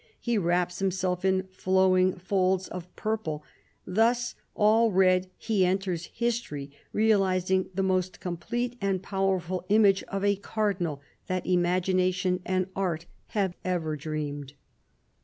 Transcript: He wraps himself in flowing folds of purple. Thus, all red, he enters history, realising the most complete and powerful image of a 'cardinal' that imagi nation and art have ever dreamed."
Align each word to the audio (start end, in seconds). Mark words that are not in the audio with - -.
He 0.19 0.35
wraps 0.35 0.79
himself 0.79 1.23
in 1.23 1.47
flowing 1.51 2.15
folds 2.17 2.67
of 2.67 2.87
purple. 2.95 3.43
Thus, 3.85 4.33
all 4.55 4.91
red, 4.91 5.29
he 5.37 5.63
enters 5.63 6.07
history, 6.11 6.71
realising 6.91 7.69
the 7.75 7.83
most 7.83 8.19
complete 8.19 8.79
and 8.81 9.03
powerful 9.03 9.63
image 9.69 10.01
of 10.05 10.25
a 10.25 10.37
'cardinal' 10.37 11.01
that 11.27 11.45
imagi 11.45 11.93
nation 11.93 12.39
and 12.47 12.65
art 12.75 13.05
have 13.37 13.53
ever 13.63 13.95
dreamed." 13.95 14.53